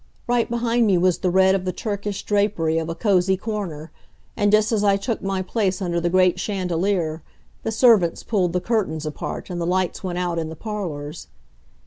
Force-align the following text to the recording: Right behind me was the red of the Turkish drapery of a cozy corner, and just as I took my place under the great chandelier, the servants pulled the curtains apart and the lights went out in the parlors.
Right 0.25 0.49
behind 0.49 0.87
me 0.87 0.97
was 0.97 1.19
the 1.19 1.29
red 1.29 1.53
of 1.53 1.63
the 1.63 1.71
Turkish 1.71 2.23
drapery 2.23 2.79
of 2.79 2.89
a 2.89 2.95
cozy 2.95 3.37
corner, 3.37 3.91
and 4.35 4.51
just 4.51 4.71
as 4.71 4.83
I 4.83 4.97
took 4.97 5.21
my 5.21 5.43
place 5.43 5.79
under 5.79 6.01
the 6.01 6.09
great 6.09 6.39
chandelier, 6.39 7.21
the 7.61 7.71
servants 7.71 8.23
pulled 8.23 8.53
the 8.53 8.61
curtains 8.61 9.05
apart 9.05 9.51
and 9.51 9.61
the 9.61 9.67
lights 9.67 10.03
went 10.03 10.17
out 10.17 10.39
in 10.39 10.49
the 10.49 10.55
parlors. 10.55 11.27